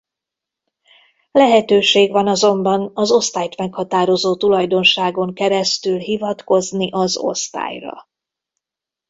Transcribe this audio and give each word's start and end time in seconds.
Lehetőség 1.31 2.11
van 2.11 2.27
azonban 2.27 2.91
az 2.93 3.11
osztályt 3.11 3.57
meghatározó 3.57 4.35
tulajdonságon 4.35 5.33
keresztül 5.33 5.97
hivatkozni 5.97 6.89
az 6.91 7.17
osztályra. 7.17 8.07